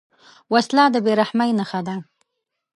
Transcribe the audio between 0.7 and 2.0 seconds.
د بېرحمۍ نښه ده